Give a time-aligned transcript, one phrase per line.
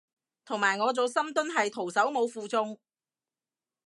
[0.45, 2.79] 同埋我做深蹲係徒手冇負重